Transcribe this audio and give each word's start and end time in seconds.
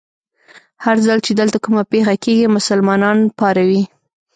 هر 0.83 0.97
ځل 1.05 1.17
چې 1.25 1.31
دلته 1.39 1.57
کومه 1.65 1.83
پېښه 1.91 2.15
کېږي، 2.23 2.47
مسلمانان 2.57 3.17
پاروي. 3.39 3.83